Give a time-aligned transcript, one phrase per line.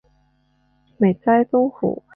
[0.97, 2.01] 美哉东湖！